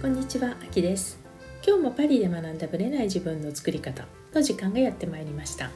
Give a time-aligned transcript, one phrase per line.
[0.00, 1.18] こんにちは、あきです。
[1.66, 5.72] 今日もパリで学んだブレない自分の作り方の時間がやってまいりました。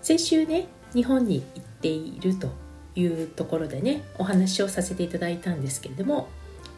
[0.00, 2.48] 先週ね、日本に行っていると
[2.94, 6.28] いうところでねお話をさせていただいたんですけれども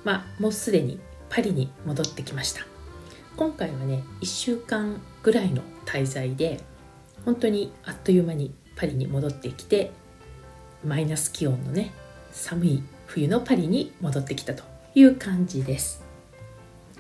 [0.03, 0.99] まあもうすでに
[1.29, 2.67] パリに戻ってきました。
[3.37, 6.59] 今回はね1週間ぐらいの滞在で
[7.25, 9.93] 本当にあっという間にパリに戻ってきて
[10.85, 11.93] マイナス気温のね
[12.33, 14.70] 寒い冬のパリに戻ってきたと。
[14.95, 16.03] いう感じです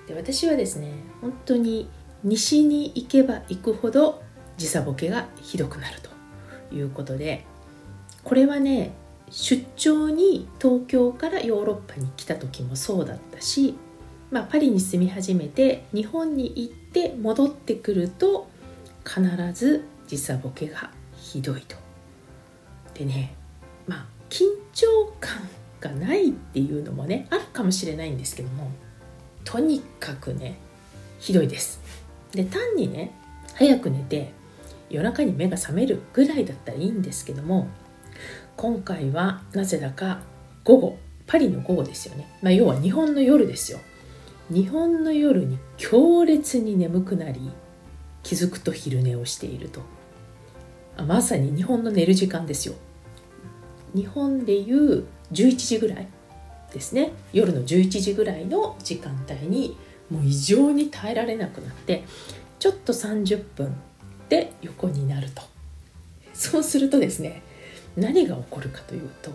[0.06, 1.88] で私はですね本当に
[2.24, 4.22] 西に行けば行くほど
[4.56, 7.44] 時差ボケがひどくなるということで
[8.24, 8.92] これはね
[9.30, 13.76] 出張に東京からヨーロッパに来た時もそうだったし、
[14.30, 18.48] まあ、パリに住み始めて日本に行って戻ってくると
[19.04, 19.22] 必
[19.54, 21.76] ず時差ボケがひどいと。
[22.94, 23.34] でね
[23.86, 25.48] まあ緊張感
[25.80, 28.70] がないっていうのもねあるかもしれないんですけども
[29.44, 30.58] とにかくね
[31.18, 31.80] ひどいです。
[32.32, 33.12] で単にね
[33.54, 34.32] 早く寝て
[34.88, 37.68] 夜中に目が覚めるぐらいだったらいいんですけども
[38.56, 40.20] 今回はなぜだか
[40.64, 43.78] 午後パリの午後ですよね、まあ、要は日本の夜ですよ。
[44.50, 47.52] 日本の夜に強烈に眠くなり
[48.24, 49.80] 気づくと昼寝をしていると。
[51.06, 52.74] まさに日本の寝る時間ですよ。
[53.94, 56.06] 日本でいう11時ぐらい
[56.72, 57.12] ですね。
[57.32, 59.76] 夜の11時ぐらいの時間帯に
[60.10, 62.04] もう異常に耐えられなくなって
[62.58, 63.74] ちょっと30分
[64.28, 65.42] で横になると。
[66.32, 67.42] そうするとですね
[67.96, 69.30] 何が起こるかというと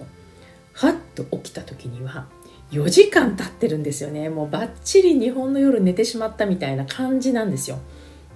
[0.74, 2.28] はっと起きた時には
[2.72, 4.30] 4時間経ってるんですよね。
[4.30, 7.80] もうバッチリ日本の夜寝てしまったみたいな感じなんですよ。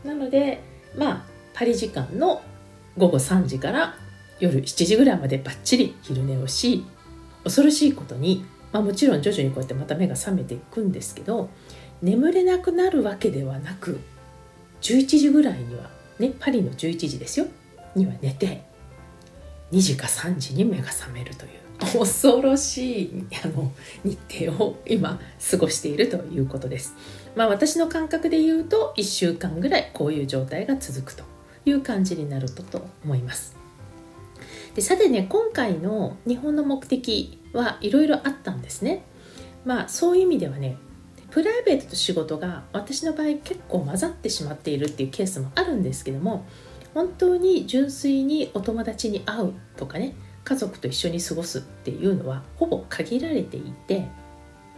[0.04, 0.62] なので
[0.96, 2.42] まあパリ時間の
[2.98, 3.96] 午後3時から
[4.40, 6.86] 夜7時ぐらいまでバッチリ昼寝をし
[7.44, 11.50] 恐ろしいことに、まあ、もちろん徐々にこうやってまた目が覚めていくんですけど
[12.02, 14.00] 眠れなくなるわけではなく
[14.82, 15.90] 11時ぐらいには
[16.20, 17.48] ねパリの11時ですよ
[17.96, 18.64] には寝て
[19.72, 23.72] 2時か3時に目が覚めるという恐ろしいあの
[24.04, 25.20] 日程を今
[25.52, 26.94] 過ごしているということです。
[27.36, 31.24] まあ私の感覚で言うと1週間ぐらいこういう状態が続くと
[31.66, 33.59] いう感じになるとと思います。
[34.80, 39.04] でさてね今回の日本の目的はいろいろあったんですね。
[39.66, 40.78] まあそういう意味ではね
[41.32, 46.46] プライベートと仕事が私の場合結構混ざってしまっているっていうケースもあるんですけども
[46.94, 54.08] 本当に純粋にお友達に会うとかね家族と一緒に過ごすっていうのはほぼ限られていて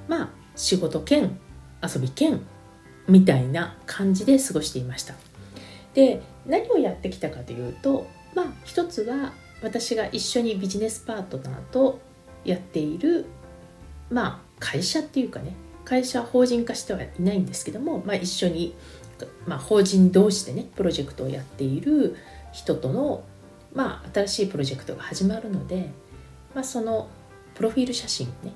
[0.08, 1.38] まあ仕事兼
[1.84, 2.42] 遊び兼
[3.08, 5.14] みたいな感じで過ごしていました
[5.94, 12.00] で何をやってきたかというとまあ一つは私が一緒にビジネスパートナーと
[12.44, 13.26] やっている
[14.10, 15.56] まあ会社っていうかね
[15.86, 18.76] 会社法人化してはいないんですけども、まあ、一緒に
[19.46, 22.16] まあ、法人同士でねプロジェクトをやっている
[22.52, 23.24] 人との、
[23.74, 25.90] まあ、新しいプロジェクトが始まるので、
[26.54, 27.10] まあ、その
[27.56, 28.54] プロフィール写真をね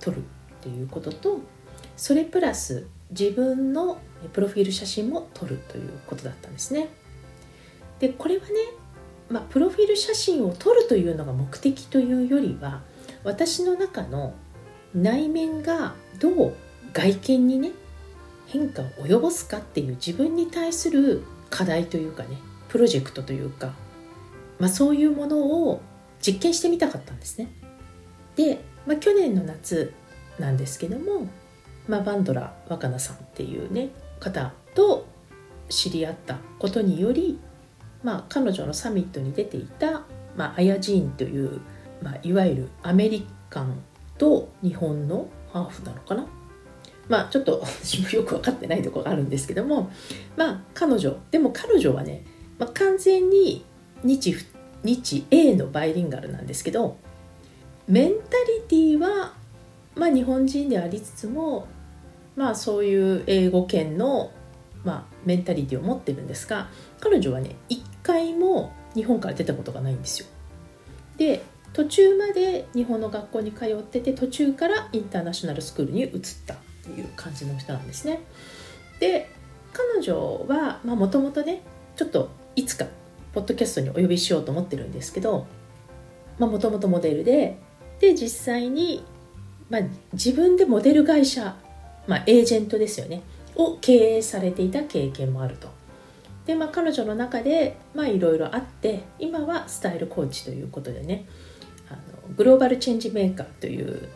[0.00, 0.20] 撮るっ
[0.60, 1.40] ていうことと
[1.96, 3.98] それプラス自分の
[4.32, 6.88] プロフィール写真も撮るということだったんですね。
[8.00, 8.50] でこれはね、
[9.30, 12.82] まあ、プロフィール写真を撮るというのが目的というよりは
[13.24, 14.34] 私の中の
[14.94, 16.52] 内面がどう
[16.92, 17.70] 外見にね
[18.46, 23.72] 変化を及ぼすかっていう自分に対する課題というかねプロジェクトというか、
[24.58, 25.80] まあ、そういうものを
[26.20, 27.52] 実験してみたかったんですね。
[28.36, 29.92] で、まあ、去年の夏
[30.38, 31.28] なんですけども、
[31.88, 35.06] まあ、バンドラ若菜さんっていうね方と
[35.68, 37.38] 知り合ったことにより、
[38.04, 40.02] まあ、彼女のサミットに出ていた、
[40.36, 41.60] まあ、アヤジーンという、
[42.02, 43.82] まあ、いわゆるアメリカン
[44.18, 46.26] と日本のハーフなのかな。
[47.08, 49.90] まあちょっと私もよく分かってないところがあるんですけども
[50.36, 52.24] まあ彼女でも彼女はね、
[52.58, 53.64] まあ、完全に
[54.02, 54.34] 日
[54.82, 56.96] 日英のバイリンガルなんですけど
[57.86, 59.34] メンタリティーは
[59.94, 61.66] まあ日本人でありつつも
[62.36, 64.32] まあそういう英語圏の、
[64.82, 66.68] まあ、メンタリティを持ってるんですが
[67.00, 70.26] 彼女はね一回も日本から出たことがないんですよ。
[71.16, 71.42] で
[71.72, 76.10] 途中まで日本の学校に通ってて途中からインターナショナルスクールに移っ
[76.46, 78.20] たっていう感じの人なんですね。
[79.00, 79.28] で
[79.72, 81.62] 彼女はもともとね
[81.96, 82.86] ちょっといつか
[83.32, 85.46] ポッドキャストにお呼びしようと思ってるんですけど
[86.38, 87.58] もともとモデルで
[88.00, 89.04] で実際に、
[89.70, 91.56] まあ、自分でモデル会社、
[92.06, 93.22] まあ、エージェントですよね
[93.56, 95.68] を経営されていた経験もあると。
[96.46, 101.24] でまあ、彼女の中でいろいろあって今はスタイルコーチということでね
[101.88, 104.08] あのグローバルチェンジメーカーという、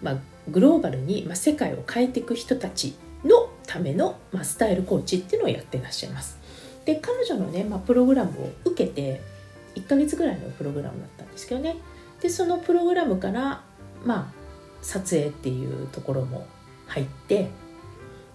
[0.00, 0.16] まあ、
[0.48, 6.38] グローバルに、まあ、世界を変えていく人たちのための、まあ、スタイルコーチっていうのをやってらっしゃいます。
[6.84, 9.20] で彼女のね、まあ、プログラムを受けて
[9.74, 11.76] 1ヶ月ぐらいのプログラムだったんですけどね
[12.22, 13.62] でそのプログラムから
[14.04, 14.32] まあ
[14.82, 16.46] 撮影っていうところも
[16.86, 17.50] 入って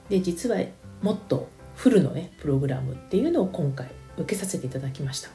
[0.10, 0.58] で実は
[1.02, 3.88] もっとフルのねプログラムっていうのを今回
[4.18, 5.30] 受けさせていただきました。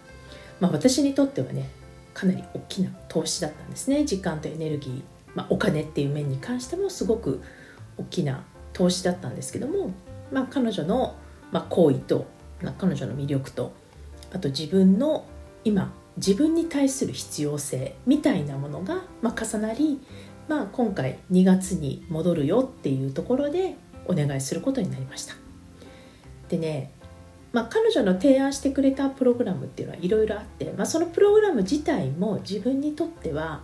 [0.61, 1.69] まあ、私にとってはね
[2.15, 5.03] かなり大きな投資だったんですね時間とエネルギー、
[5.35, 7.43] まあ、お金っていう面に関してもすごく
[7.99, 8.43] 大きな
[8.73, 9.91] 投資だったんですけども、
[10.33, 11.15] まあ、彼女の、
[11.53, 11.75] まあ、
[12.07, 12.27] と、
[12.63, 13.73] ま、彼女の魅力と
[14.33, 15.27] あと自分の
[15.65, 20.01] 今自分に対する必要性みたいなものが、まあ、重なり、
[20.49, 25.46] まあ、今回2月に戻るよっていうところでお願いすることになりました。
[26.49, 26.93] でね
[27.57, 33.63] まあ、彼女の提案してくれたプログラムっていうのはいろいろあって、まあ、そのプログラム自体も自分にとっては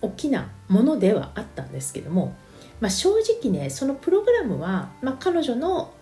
[0.00, 2.36] 大きなものではあったんですけども、
[2.80, 3.10] まあ、正
[3.40, 5.92] 直ねそのプログラムは、まあ、彼女の、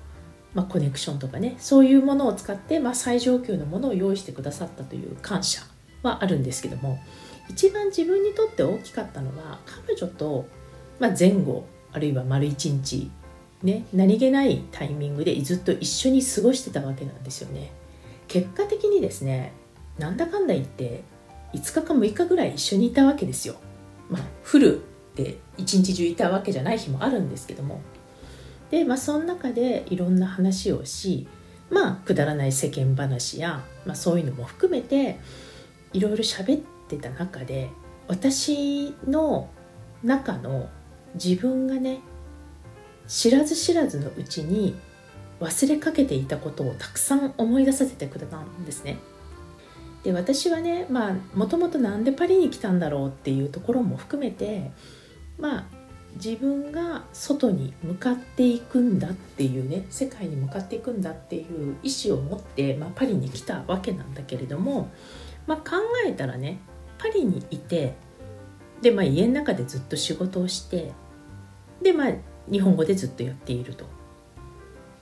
[0.53, 5.63] まあ、コネクションとかねそういうものを使って、まあ、最上級のものを用意してくださったという感謝
[6.03, 6.99] はあるんですけども
[7.49, 10.47] 一番自分にとって大きかったのは彼女と、
[10.99, 13.11] まあ、前後あるいは丸一日
[13.63, 17.73] ね、何気ないタイミングでずっと一緒に過ごしてたわけなんですよね。
[18.29, 19.53] 結果的にですね
[19.99, 21.05] なんだかんだ言って
[21.55, 23.57] 5日か6日ぐらい一緒にいたわけですよ。
[24.11, 24.83] まあフル
[25.15, 27.81] で一日中いたわけじゃない日もあるんですけども。
[28.71, 31.27] でまあその中でいろんな話をし
[31.71, 35.19] まあくだらない世間話や、まあ、そういうのも含めて
[35.93, 37.71] いろいろ喋ってた中で
[38.09, 39.49] 私の
[40.03, 40.69] 中の
[41.15, 42.01] 自分がね
[43.07, 44.75] 知らず知らずのうちに
[45.41, 48.99] 忘れかけていたことをたくさん思い出させてくれたんですね。
[50.05, 50.87] で私はね
[51.35, 54.71] もともと何でパリに来たんだろうっていうところも含めて
[55.39, 55.65] まあ
[56.17, 64.91] 自分が外に向かっていくんだっていうね世界に向かっていくんだっていう意思を持って、まあ、パリに来たわけなんだけれども、
[65.47, 66.61] まあ、考えたらね
[66.99, 67.95] パリにいて
[68.81, 70.93] で、まあ、家の中でずっと仕事をして
[71.83, 72.13] でまあ
[72.51, 73.87] 日本語でずっとやっていると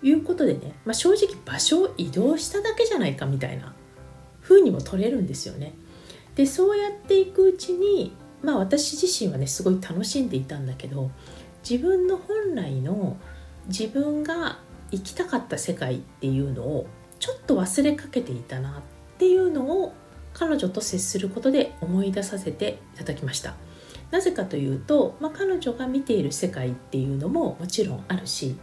[0.02, 3.74] いうことでね、まあ、正直場所を移動しただけじゃないかみたいな
[4.42, 5.74] 風にも取れるんですよね。
[6.34, 11.10] でそうやっていくうちに、まあ、私自身はねすごい楽しんでいたんだけど
[11.68, 13.16] 自分の本来の
[13.68, 14.58] 自分が
[14.90, 16.86] 行きたかった世界っていうのを
[17.20, 18.82] ちょっと忘れかけていたなっ
[19.18, 19.92] ていうのを
[20.32, 23.54] 彼女と接することで思い出させていただきました。
[24.12, 28.56] なぜかというと、まあ、彼女が見ている世界っていうのももちろんあるし、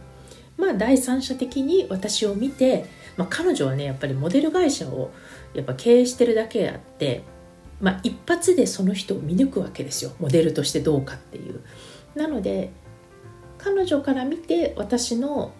[0.56, 2.86] まあ、第三者的に私を見て、
[3.16, 5.10] まあ、彼女はねやっぱりモデル会社を
[5.52, 7.24] やっぱ経営してるだけあって、
[7.80, 11.60] まあ、一発でその人を見抜くわけですよモデルとしてどうかっていう。
[12.14, 12.70] なので
[13.58, 15.52] 彼女から見て私の、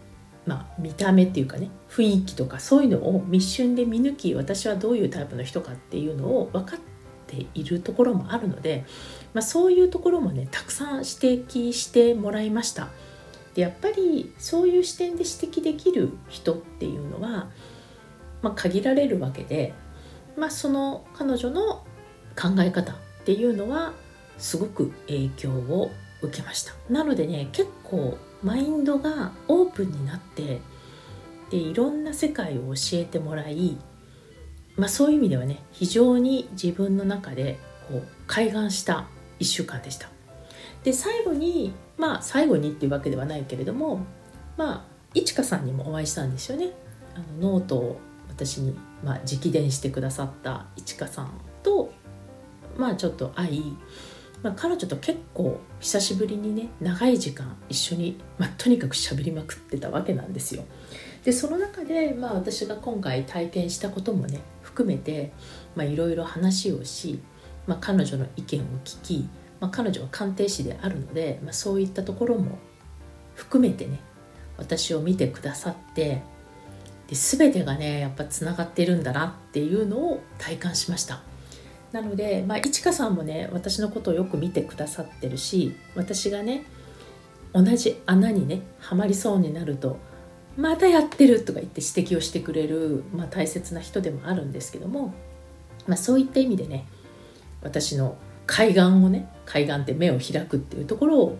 [0.47, 6.81] まあ、見た目っていうかね雰囲気とかそういうのを一瞬で見抜き私はどういうタイプの人かっていうのを分かっ
[7.27, 8.85] ているところもあるので
[9.33, 12.89] まあ、そういうところもねたくさん指摘してもらいました。
[13.55, 17.51] でやっぱりそういう視点で指摘できる人っていうのは、
[18.43, 19.75] まあ、限られるわけで、
[20.37, 21.85] まあ、その彼女の
[22.37, 23.93] 考え方っていうのは
[24.39, 25.91] すごく影響を
[26.23, 26.73] 受けました。
[26.89, 30.61] なのでね結構マインドがオープンになって
[31.51, 33.77] でいろんな世界を教えてもらい、
[34.77, 37.59] まあ、そういう意味ではね非常に自分の中で
[37.89, 39.07] こう開眼した
[39.41, 40.09] 1週間でした。
[40.85, 44.01] で最後にまあ最後にっていうわけではないけれども
[44.57, 46.73] まあいちかさんにもお会いしたんですよね。
[47.15, 51.33] あのノートを私に、まあ、直伝してくださったいちかさん
[51.63, 51.93] と
[52.77, 53.77] まあちょっと会い、
[54.43, 60.65] まあ、彼女と結構久しぶりにね長い時間一緒に、まあ、とにかく喋りまくってたわけなんですよ。
[61.25, 65.33] でその中で、まあ、私が今回体験したこともね含めて
[65.77, 67.21] いろいろ話をし
[67.71, 69.29] まあ、彼女の意見を聞き、
[69.61, 72.59] まあ、彼女は鑑定士であるので、まあ、そういったところも
[73.37, 74.01] 含めてね
[74.59, 76.21] 私を見てくださって
[77.07, 81.23] で全てがねやっぱつながってるんだなっていうのを体感しました。
[81.93, 86.65] なので、まあ、いちかさんもね私のことをよく見てくださってるし私がね
[87.53, 89.97] 同じ穴にねはまりそうになると
[90.57, 95.15] またやってるとか言って指摘をしてくれる、まあ、大切な人でもあるんですけども、
[95.87, 96.87] まあ、そういった意味でね
[97.63, 101.39] 私の海岸をね海岸って目を開くっていうところを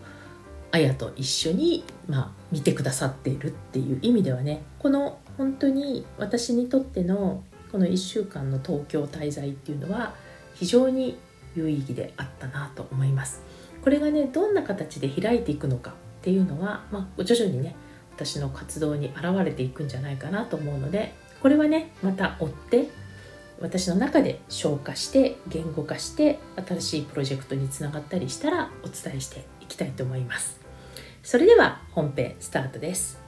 [0.71, 10.13] あやと一緒に、まあ、見てくださっているっていう意味ではねこの本当に私にとってのこの1週間の東京滞在っていうのは
[10.55, 11.17] 非常に
[11.55, 13.41] 有意義であったなと思います。
[13.81, 17.75] これがねどんな形で開いていくのかっていうのは、まあ、徐々にね
[18.15, 22.89] 私の活動に現れていくんじゃないかなと思うのでこれはねまた追って
[23.61, 30.59] 私の中で消化して言語化して新しいプロジェクトにつながったりしたらお伝えしていきたいと思います。
[31.21, 33.21] それでは本編スタートです。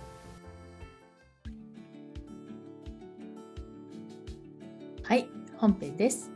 [5.04, 6.32] はい本編です。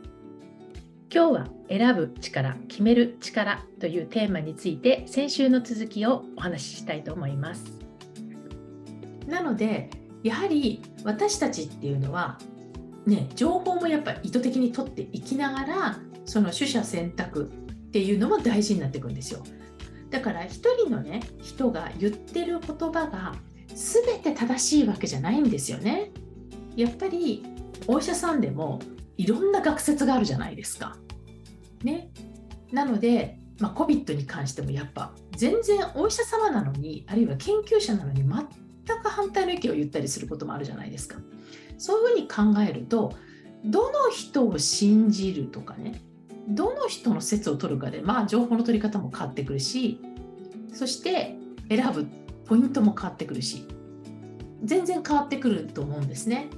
[1.12, 7.64] 今日は選ぶ力決める力というテーマについて先週の続きをお話ししたいと思います。
[9.26, 9.90] なので
[10.22, 12.38] やはり私たちっていうのは
[13.08, 19.42] ね情報もやっぱ意図的に取っていきながらその取捨選択っていうのも大事になっていくんですよ
[20.10, 23.34] だから一人のね人が言ってる言葉が
[23.74, 26.10] 全て正しいわけじゃないんですよね
[26.76, 27.44] やっぱり
[27.86, 28.80] お医者さんでも
[29.16, 30.96] いろんな学説があるじゃないですか。
[31.82, 32.10] ね、
[32.72, 41.18] なので、まあ、COVID に関してもやっぱ全然お医者様なのにあるいは研究者なのに全く反対の意見を言ったりすることもあるじゃないですか。
[41.78, 43.14] そういうふうに考えると
[43.64, 46.00] どの人を信じるとかね
[46.48, 50.00] どの人の説を取るかでまあ情報の取り方も変わってくるし
[50.72, 51.36] そして
[51.68, 52.06] 選ぶ
[52.46, 53.66] ポイントも変わってくるし
[54.64, 56.48] 全然変わってくると思うんですね。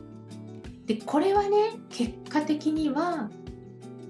[0.86, 3.30] でこれはね結果的には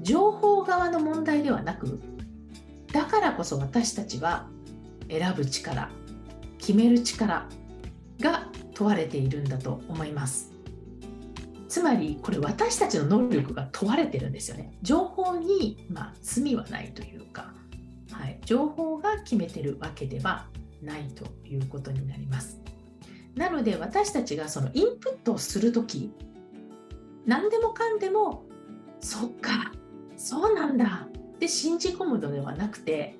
[0.00, 2.00] 情報側の問題ではなく
[2.92, 4.48] だからこそ私たちは
[5.08, 5.90] 選ぶ力
[6.58, 7.46] 決める力
[8.20, 10.49] が問われているんだと思います
[11.70, 14.72] つまりこれ私たちの能力が問われてるんですよね。
[14.82, 17.54] 情報に、まあ、罪はないというか、
[18.10, 20.48] はい、情報が決めてるわけでは
[20.82, 22.60] ないということになります。
[23.36, 26.12] なので私たちがそのインプットをする時
[27.24, 28.42] 何でもかんでも
[28.98, 29.70] そっか
[30.16, 33.16] そうなんだって信じ込むのではなくて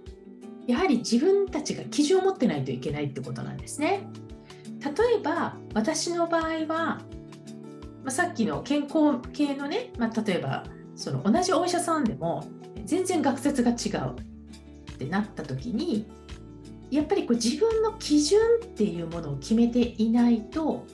[0.66, 4.08] やはり自分たちが基準を持ってないといけないってことなんですね。
[4.80, 7.02] 例えば私の場合は、
[8.02, 10.64] まあ、さっきの健康系のね、まあ、例えば
[10.94, 12.44] その同じお医者さんでも
[12.84, 14.16] 全然学説が違う
[14.92, 16.06] ってなった時に
[16.90, 20.84] やっぱりこう自分の基準っていうものを決めていないと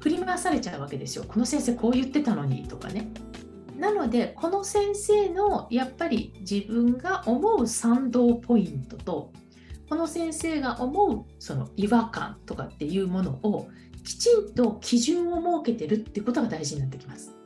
[0.00, 1.24] 振り回されちゃうわけですよ。
[1.26, 3.10] この先生こう言ってたのにとかね。
[3.76, 9.32] なのでこの先生のやっぱり自分が思う賛同ポイントと
[9.88, 13.68] この先生が思うその違和感とかっていうものを
[14.08, 17.36] きちんと基準を設けてるってことが大事になってきます。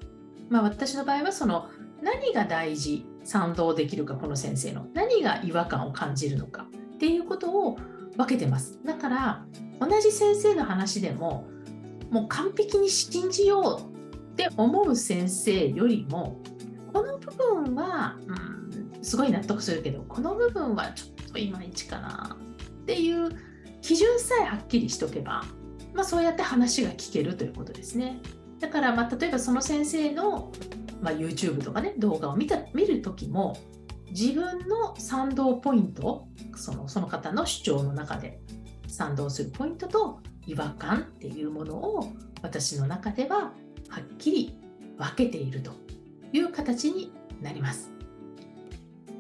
[0.49, 1.69] まあ、私の場合はその
[2.00, 7.78] 何が大事賛同できるかこの先生の何が違和感を感じるのかっていうことを
[8.16, 8.78] 分けてます。
[8.85, 9.45] だから
[9.81, 11.49] 同じ先生の話でも
[12.12, 16.40] もう完璧に信じようって思う先生よりも
[16.92, 17.33] この部
[17.64, 22.37] 分は、うん、すごい納得するけどこの部分はちょっといまいちかな
[22.83, 23.31] っていう
[23.81, 25.42] 基準さえはっきりしとけば、
[25.94, 28.20] まあ、そうやって話が聞けるということですね。
[28.61, 30.52] だから、まあ、例えばその先生の、
[31.00, 33.56] まあ、YouTube とかね動画を見た見る時も
[34.11, 38.40] 自分の賛同ポイントそのその方の主張の中で
[38.87, 43.52] 賛同するポイントと違和感っていうものを私の中では
[43.88, 44.58] はっきり
[44.99, 45.72] 分けていると
[46.32, 47.90] いう形になります。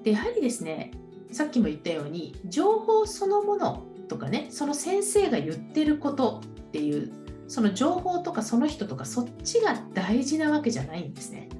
[0.02, 0.92] でやはりですね
[1.30, 7.12] さっきも言ったように情報そのものとかねその先生が言ってることっていう
[7.48, 11.50] その情報とかその人とかそっちが大事なわけじゃないんですね。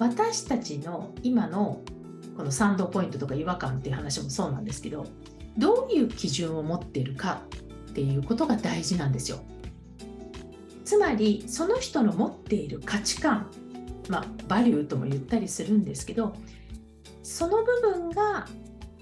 [0.00, 1.80] 私たちの今の
[2.36, 5.06] この賛同ポイントとか違和感っていう話もそうなんですけど
[5.56, 7.40] どういう基準を持っているか
[7.90, 9.38] っていうことが大事なんですよ。
[10.84, 13.48] つまりその人の持っている価値観
[14.08, 16.34] まあバリューとも言ったりするんですけど
[17.22, 18.46] その部分が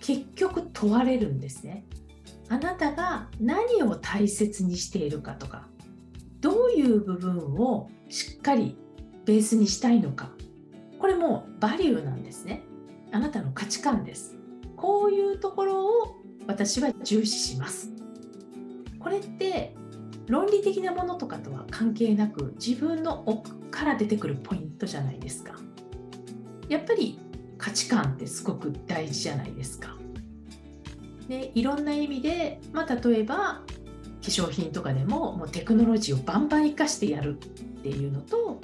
[0.00, 1.86] 結局問われるんですね。
[2.48, 5.66] あなたが何を大切にしているかとか
[6.40, 8.76] どういう部分をしっかり
[9.24, 10.30] ベースにしたいのか。
[10.98, 12.62] これもバリューなんですね。
[13.12, 14.36] あなたの価値観です。
[14.76, 17.92] こういうところを私は重視します。
[18.98, 19.74] これって
[20.26, 25.54] 論理的なものとかとは関係なく自分の奥から出てくるポイントじゃないですか。
[26.68, 27.18] やっぱり
[27.56, 29.96] 価値観ってすごく大事じゃないですか。
[31.28, 33.62] でいろんな意味で、まあ、例えば化
[34.22, 38.60] 粧品とかでももうテクノロジーをバンバン生かしてやるっていうのと、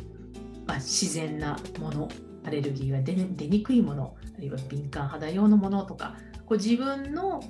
[0.66, 2.08] まあ、自然なもの
[2.44, 7.42] アレルギーが出にくいものあるいは敏感肌用のものとかこう自分の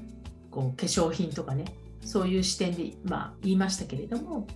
[0.51, 1.65] こう化粧品とかね
[2.05, 4.47] そういう視点で、まあ、言いましたけれども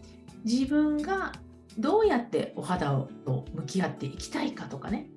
[0.44, 1.32] 自分が
[1.78, 2.90] どうやってお肌
[3.24, 5.08] と向き合っていきたいかとかね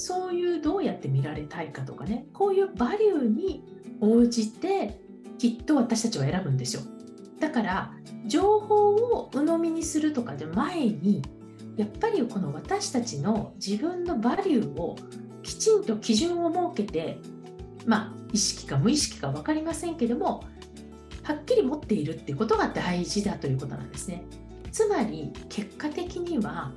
[0.00, 3.62] そういうどうやって見られたいかとかねこういうバリューに
[4.00, 4.98] 応じて
[5.38, 6.82] きっと私たちは選ぶんですよ
[7.38, 7.92] だから
[8.24, 11.20] 情報を鵜呑みにするとかで前に
[11.76, 14.96] やっぱりこの私たちの自分のバリューを
[15.42, 17.18] きちんと基準を設けて
[17.84, 20.44] まあ意識か無意識か分かりませんけども
[21.24, 24.24] はっきり持っているっていうことが大事だということなんですね。
[24.72, 26.72] つまり結果的には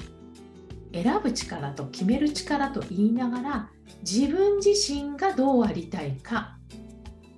[0.94, 3.70] 選ぶ力と決める力と言いながら
[4.02, 6.58] 自分自身がどうありたいか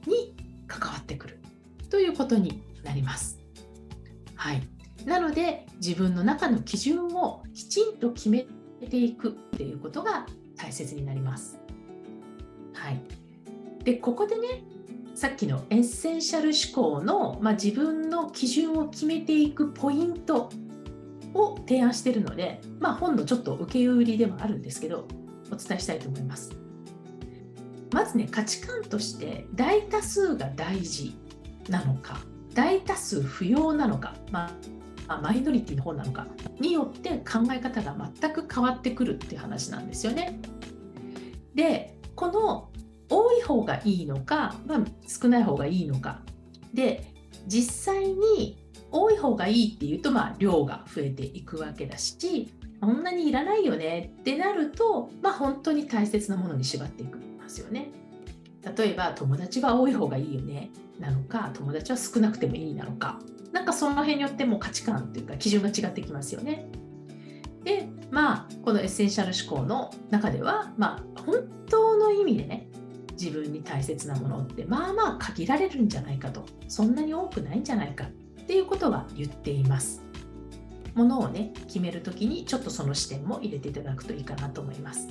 [0.06, 0.36] に
[0.68, 1.40] 関わってくる
[1.90, 3.40] ということになります。
[4.36, 4.62] はい、
[5.06, 8.46] なので自分の中の基準をきちんと決め
[8.90, 10.26] ていくっていうことが
[10.58, 11.58] 大切になります。
[12.74, 13.02] はい、
[13.84, 14.64] でここでね
[15.16, 20.50] さっきのエッセンシャル思考の、まあ、自分の基準を決めていくポイント
[21.36, 25.08] を提案しているので、まあ、本のちょっと受け売りでもあるんですけど
[25.52, 26.52] お伝えしたいと思います。
[27.94, 31.16] まずね価値観として大多数が大事
[31.70, 32.20] なのか
[32.54, 34.50] 大多数不要なのか、ま
[35.08, 36.28] あ、マイノリティの方なのか
[36.60, 40.40] によって考え方が全く変わってくるっていう話なんですよね。
[41.54, 42.70] でこの
[43.10, 46.22] 多い方がいいのか、まあ、少ない方がいいのか
[46.74, 47.14] で
[47.48, 48.65] 実際に
[48.96, 57.90] 多い方がいいっていうと、まあ、量が増えていくわけだしそんなにいらないよねってなると、まあ、本当に大切なものに縛っていくんですよね。
[58.78, 63.20] 例えば友達は多い方がいいよねなのか友達は少なくてもいいなのか
[63.52, 66.68] なんかその辺によっても価値観っていうか基準が違ってきますよね。
[67.64, 72.68] でまあこのエッセンシャル思考の中ではまあ本当の意味でね
[73.12, 78.12] 自分に大切なものってまあまあ限られるんじゃないかとそんなに多くないんじゃないかっ
[78.46, 80.04] っていうことは言っています。
[80.94, 85.08] ものをね決める時にちょっとその視点も入れていただくといいかなと思います。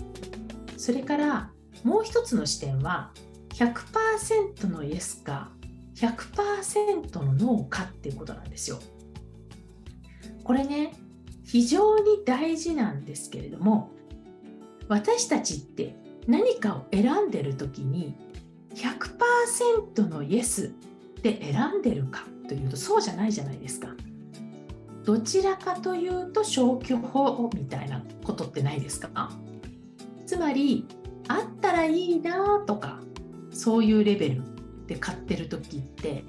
[0.76, 1.50] それから
[1.82, 3.10] もう一つの視点は
[3.50, 5.50] 100%のイエスか
[5.96, 8.78] 100%のノーかっていうことなんですよ。
[10.44, 10.94] これね
[11.44, 13.90] 非常に大事なんですけれども
[14.88, 15.96] 私たちって
[16.28, 18.14] 何かを選んでる時に
[18.74, 20.72] 100%のイエス
[21.22, 23.88] で選んでるかというとそうじゃないじゃないですか。
[25.04, 29.30] どちらかというと消去法みたいなことってないですか？
[30.26, 30.86] つまり
[31.28, 33.00] あったらいいなとか
[33.50, 34.42] そういうレベル
[34.86, 36.24] で買ってる時って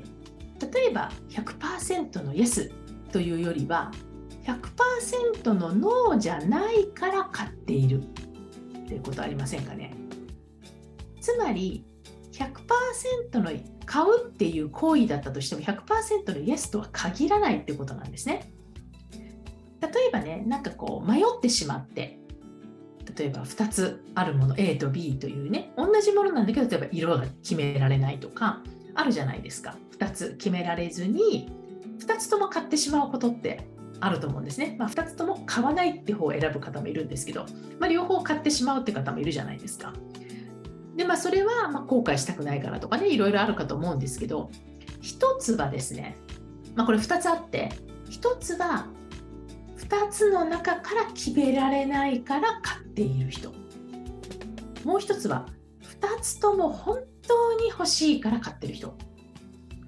[0.73, 2.71] 例えば100%のイエス
[3.12, 3.91] というよりは
[4.43, 8.06] 100%のノーじゃないから買っているっ
[8.88, 9.93] ていうことありませんかね？
[11.21, 11.85] つまり
[12.36, 13.52] 100%の
[13.86, 18.52] 買うっていう行為だったとしても100%のイエスとは限らないってことなんですね。
[19.82, 22.19] 例えばね、なんかこう迷ってしまって、
[23.17, 28.62] 例えば2つあるもの A と B というね、同じものなんだけど、例えば色が決められないとか、
[28.95, 29.76] あるじゃないですか。
[29.98, 31.50] 2つ決められずに、
[32.00, 33.67] 2つとも買ってしまうことって
[34.02, 34.76] あると思うんですね。
[34.78, 37.45] まあ、2つとも買わないって方を選ぶ方もいるんですけど、
[37.80, 39.93] まあ、両方買ってしまうって方もいるじゃないですか。
[40.96, 44.50] で、まあ、それはま後悔したくないからとかね、いろいろあるかと思うんですけど、
[45.02, 46.18] 一つはですね、
[46.76, 47.72] まあ、これ2つあって、
[48.10, 48.88] 1つは
[49.78, 53.52] 2つの中から決められないから買っている人。
[54.84, 55.48] もう1つは
[56.02, 58.96] 2つとも本当に欲しいから買ってる人。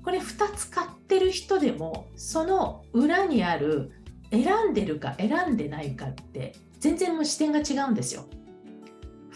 [0.03, 3.91] これ2つ買ってる人でも、その裏にある
[4.31, 8.25] 選んでるか選んでないかって全然もう視点が違うんですよ。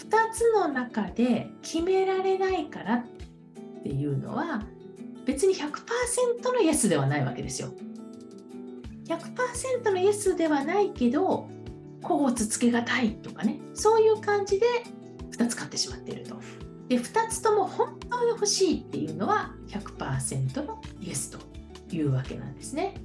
[0.09, 3.05] 2つの中で決められないからっ
[3.83, 4.63] ていうのは
[5.25, 7.69] 別に100%のイエスではないわけですよ。
[9.05, 11.47] 100%のイエスではないけど
[12.01, 14.65] 甲乙つけがたいとかねそういう感じで
[15.31, 16.35] 2つ買ってしまっていると。
[16.87, 21.39] で2つとも本当に欲しいっていうのは100%のイエスと
[21.95, 22.95] いうわけなんですね。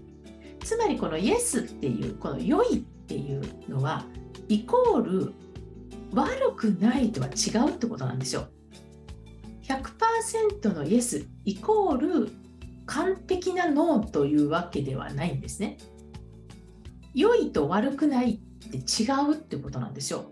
[0.65, 4.05] つまりこのイエスっていうこの良いっていうのは
[4.49, 5.35] イコール
[6.13, 8.49] 悪くないとは違うってことなんですよ。
[9.63, 12.31] 100%のイエスイコール
[12.87, 15.79] 完璧なノーというわけではないんですね。
[17.15, 18.39] 良いと悪くないっ
[18.71, 20.31] て違うってことなんですよ。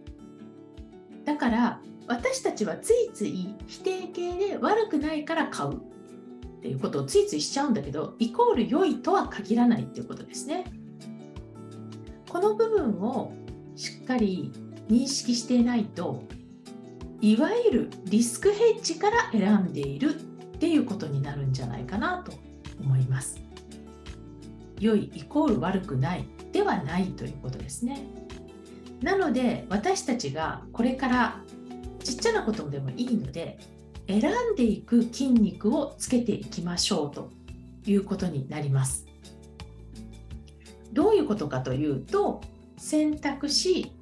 [1.25, 10.65] だから私たちはついつい否定形で悪くないから買うっていうことをついついしちゃうんだけどイコール良いとは限らないっていうことですね。
[12.31, 13.33] この部分を
[13.77, 14.53] しっかり
[14.89, 16.25] 認識していないと
[17.21, 20.13] いわゆるリスクヘッジから選んでいるっ
[20.59, 22.33] ていうことになるんじゃないかなと
[22.81, 23.41] 思います。
[24.79, 28.07] 良いイコール悪くないではないということですね。
[29.01, 31.41] なので私たちがこれから
[32.03, 33.59] ちっちゃなことでもいいので
[34.07, 34.21] 選
[34.53, 37.31] んでいく筋肉をつけていきましょうと
[37.87, 39.07] いうことになります
[40.93, 42.41] どういうことかというと
[42.77, 43.93] 選択し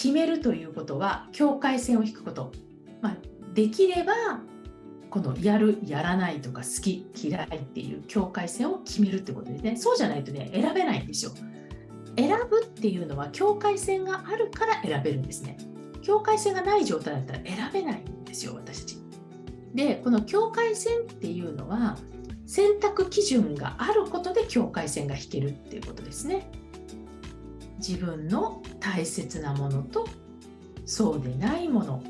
[0.00, 2.52] 決めるということは境界線を引くこと、
[3.02, 3.16] まあ、
[3.52, 4.40] できれば
[5.10, 9.76] このやるやらないとか好き嫌いっていう境界線を決めるってことですね。
[9.76, 11.32] そうじゃないとね選べないんですよ。
[12.16, 15.58] 選ぶっていうのは境界線があるから選べるんですね。
[16.00, 18.96] 境界線がない状態だったら選べないんですよ私たち。
[19.74, 21.98] でこの境界線っていうのは
[22.46, 26.50] 選択基準があることで境界線が引けるっていうことですね。
[27.86, 30.06] 自分の大切なものと
[30.84, 32.02] そうでないもの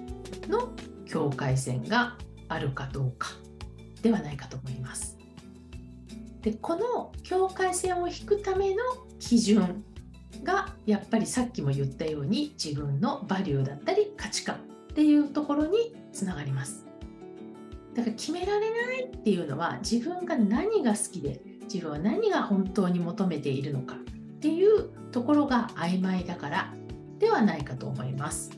[0.49, 0.73] の
[1.07, 2.17] 境界線が
[2.49, 3.31] あるかどうか
[4.03, 5.17] ではないかと思います。
[6.43, 8.83] でこの境界線を引くための
[9.19, 9.85] 基準
[10.43, 14.59] がやっぱりさっきも言ったように自分のバリューだったり価値観っ
[14.95, 16.87] ていうところにつながります。
[17.95, 23.97] だから決められないっていうのは自分が何が好きで自分は何が本当に求めているのか
[24.41, 26.75] っていうところが曖昧だから
[27.19, 28.51] ではないかと思います。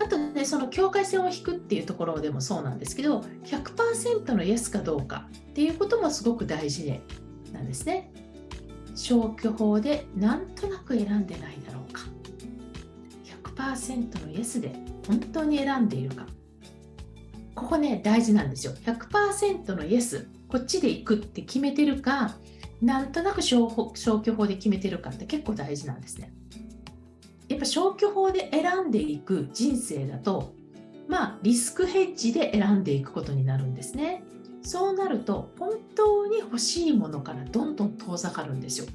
[0.00, 7.00] あとねその境界線を引くっていうところでもそうなんですけど100%のイエスかどうかっていうこともすごく大事で
[7.52, 8.12] なんですね。
[8.96, 12.02] 消去法でなんとなく選んでないだろうか
[13.54, 14.74] 100%のイエスで
[15.06, 16.26] 本当に選んでいるか
[17.54, 22.36] ここね大事なんですよ100%のイエスこっちで行くって決めてるか
[22.82, 26.32] なんとなく消去法で決めてるかって結構大事なんですね。
[27.48, 30.54] やっぱ消去法で選んでいく人生だと
[31.08, 34.24] まあリスクヘッジで選んでいくことになるんですね。
[34.62, 38.86] そうなると本当に欲しいものからどんどん遠ざかるんですよ。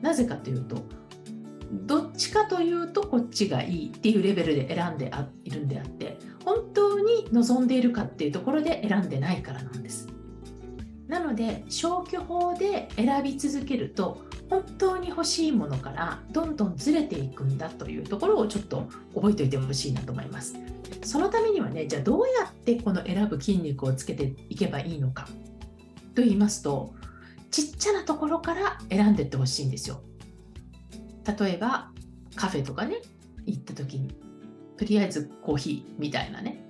[0.00, 0.82] なぜかというと
[1.72, 5.10] どっちかというとこっちがいいっていうレベルで選んで
[5.44, 10.08] いるんであって本当に望んでいるかっていうところで選んでないからなんです。
[11.08, 20.54] なので消去法で選び続けると本当に欲しいものからどんどんずれていくんだというところをちょっと覚えておいてほしいなと思います。
[21.02, 25.28] そのためにはねじゃあどうやってこの選ぶ筋肉をつけていけばいいのか
[26.14, 26.94] と言いますと
[27.50, 30.00] ちっちゃなところから選んでいってほしいんですよ。
[31.38, 31.90] 例えば
[32.36, 32.96] カフェとかね
[33.46, 34.14] 行った時に
[34.76, 36.63] とりあえずコーヒーみたいなね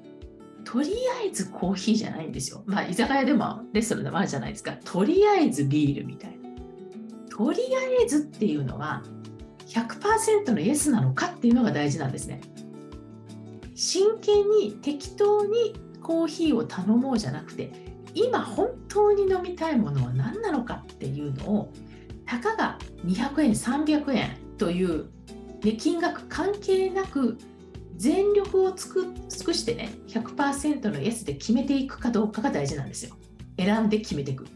[0.74, 0.90] とり
[1.22, 2.64] あえずコーヒーじゃないんですよ。
[2.66, 4.72] まあ、居酒屋でもレストランでもあるじゃないですか。
[4.84, 6.48] とりあえずビールみたいな。
[7.30, 9.04] とりあえずっていうのは
[9.68, 12.40] 100%のイエスなのかっていうのが大事なんですね。
[13.76, 17.70] 真剣に適当にコーヒーを頼もうじゃなくて
[18.12, 21.72] 今本当に飲みたいものは何なのかっていうのを
[22.26, 25.06] たかが200円300円という、
[25.62, 27.38] ね、金額関係なく
[27.96, 33.16] 全力を尽くしてね100%のイエスで決めていくかどうかが大事なんですよ。
[33.56, 34.46] 選んで決めていく。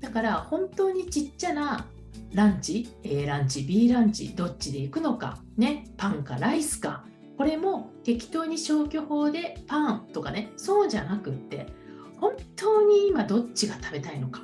[0.00, 1.86] だから本当にちっちゃな
[2.32, 7.04] ランチ A ランチ B ランチどっちで行くのかねパンかライスか
[7.36, 11.66] これも適当に消去法でパンとかねそうじゃなくって
[12.18, 14.40] 本当に今どっちが食べたいのか。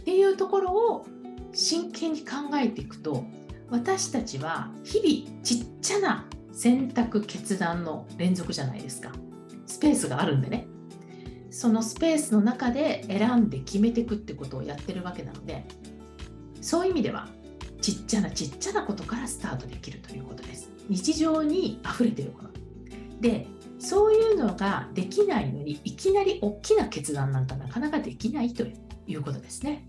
[0.00, 1.06] っていうところを
[1.52, 3.24] 真剣に考えていくと
[3.70, 9.12] 私たちは日々ちっちゃな選択決断の連続じゃないですか。
[9.66, 10.66] スペースがあるんでね。
[11.50, 15.64] そのスペースの中で選んで決めていくってことをやってるわけなので
[16.60, 17.28] そういう意味では
[17.80, 20.70] ちっちゃなちっちゃなことからスタートできるということです。
[20.88, 22.50] 日常に溢れてること
[23.20, 23.46] で
[23.78, 28.64] そういうのができないのにいきなり大きな決断なんかなかなかできないと
[29.06, 29.86] いうことですね。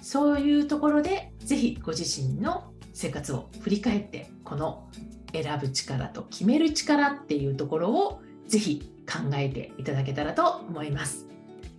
[0.00, 4.88] そういうところでぜひご自身の生活を振り返ってこの
[5.32, 11.26] 選ぶ力と決める力っていうところをぜひ考えていただけたらと思います。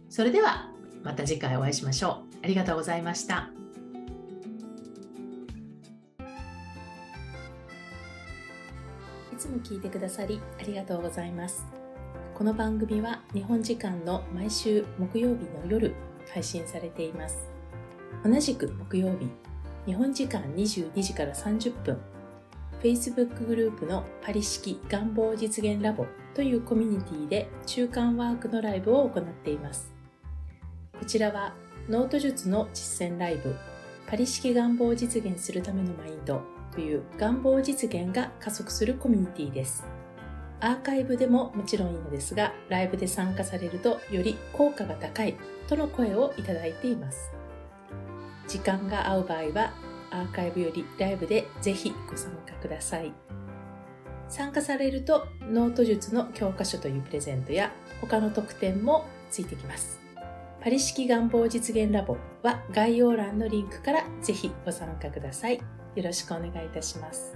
[0.10, 0.70] それでは
[1.04, 2.38] また次回お会いしましょう。
[2.44, 3.50] ありがとうございました。
[9.34, 11.66] いつも聞いてくださりありがとうございます。
[12.36, 15.94] この番組は日本時間の毎週木曜日の夜
[16.34, 17.48] 配信されています。
[18.24, 19.30] 同じく木曜日、
[19.86, 21.98] 日本時間22時から30分
[22.82, 29.94] Facebook グループのパリ式願望実現ラボというコミュニティで中間ワークのライブを行っています。
[30.98, 31.54] こちらは
[31.90, 33.56] ノート術の実践ライブ
[34.08, 36.42] パリ式願望実現するためのマインド
[36.74, 39.86] という願望実現が加速するコミュニティです。
[40.62, 45.36] アーカイブでももちろんいいのですが、ライブで参加されるとより効果が高い
[45.68, 47.32] との声をいただいています。
[48.48, 49.74] 時間が合う場合は
[50.12, 53.12] アーカイブよりライブでぜひご参加ください。
[54.28, 60.00] 参加されるとノート術の教科書というプレゼントや他の特典もついてきます。
[60.62, 65.58] パリ式願望実現ラボは概要欄のリンクからぜひご参加ください。
[65.96, 67.36] よろしくお願いいたします。